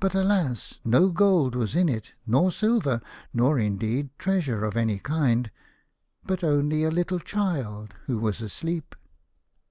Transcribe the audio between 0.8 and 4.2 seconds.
no gold was in it, nor silver, nor, indeed,